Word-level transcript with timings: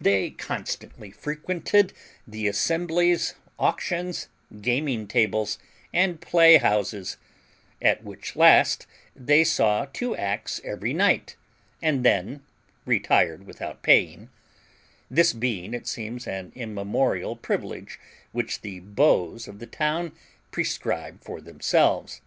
They 0.00 0.30
constantly 0.30 1.10
frequented 1.10 1.92
the 2.24 2.46
assemblies, 2.46 3.34
auctions, 3.58 4.28
gaming 4.60 5.08
tables, 5.08 5.58
and 5.92 6.20
play 6.20 6.58
houses; 6.58 7.16
at 7.82 8.04
which 8.04 8.36
last 8.36 8.86
they 9.16 9.42
saw 9.42 9.86
two 9.92 10.14
acts 10.14 10.60
every 10.62 10.92
night, 10.92 11.34
and 11.82 12.04
then 12.04 12.44
retired 12.86 13.44
without 13.44 13.82
paying 13.82 14.30
this 15.10 15.32
being, 15.32 15.74
it 15.74 15.88
seems, 15.88 16.28
an 16.28 16.52
immemorial 16.54 17.34
privilege 17.34 17.98
which 18.30 18.60
the 18.60 18.78
beaus 18.78 19.48
of 19.48 19.58
the 19.58 19.66
town 19.66 20.12
prescribe 20.52 21.20
for 21.24 21.40
themselves. 21.40 22.20